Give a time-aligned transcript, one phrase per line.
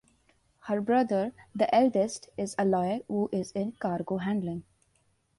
[0.61, 4.63] Her brother, the eldest, is a lawyer, who is in cargo handling.